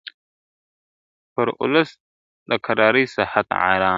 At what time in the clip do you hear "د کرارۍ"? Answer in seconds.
2.49-3.05